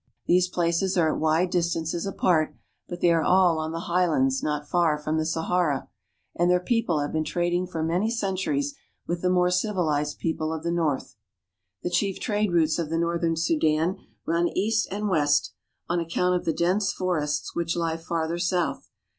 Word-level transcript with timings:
These 0.25 0.47
places 0.47 0.97
are 0.97 1.13
at 1.13 1.19
wide 1.19 1.51
distances 1.51 2.07
apart, 2.07 2.55
but 2.87 3.01
they 3.01 3.11
are 3.11 3.21
all 3.21 3.59
on 3.59 3.71
the 3.71 3.81
high 3.81 4.07
lands 4.07 4.41
not 4.41 4.67
far 4.67 4.97
from 4.97 5.19
the 5.19 5.27
Sahara, 5.27 5.89
and 6.35 6.49
their 6.49 6.59
people 6.59 6.97
have 7.01 7.13
been 7.13 7.23
trading 7.23 7.67
for 7.67 7.83
many 7.83 8.09
centuries 8.09 8.73
with 9.05 9.21
the 9.21 9.29
more 9.29 9.51
civilized 9.51 10.17
people 10.17 10.51
of 10.53 10.63
the 10.63 10.71
north. 10.71 11.17
The 11.83 11.91
chief 11.91 12.19
trade 12.19 12.51
routes 12.51 12.79
of 12.79 12.89
the 12.89 12.97
northern 12.97 13.35
Sudan 13.35 13.99
run 14.25 14.47
east 14.47 14.87
and 14.89 15.07
west, 15.07 15.53
on 15.87 15.99
account 15.99 16.33
of 16.35 16.45
the 16.45 16.51
dense 16.53 16.91
forests 16.91 17.53
which 17.55 17.75
lie 17.75 17.95
farther 17.97 18.39
south. 18.39 18.89